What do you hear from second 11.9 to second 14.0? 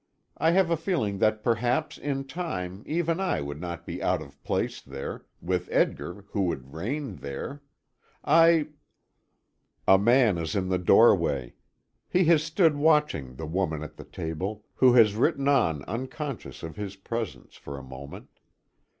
He has stood watching the woman at